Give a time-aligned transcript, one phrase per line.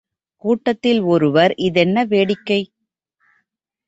[0.43, 2.59] கூட்டத்தில் ஒருவர் இதென்ன வேடிக்கை!